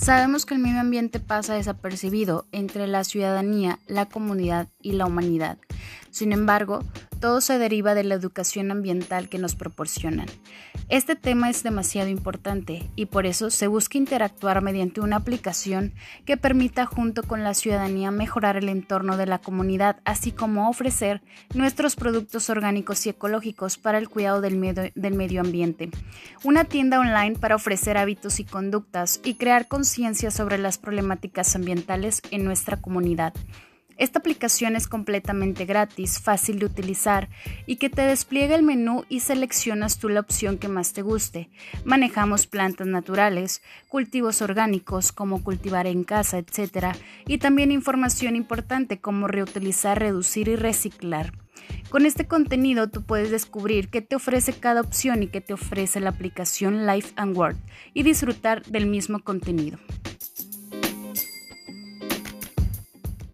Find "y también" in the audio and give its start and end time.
47.26-47.72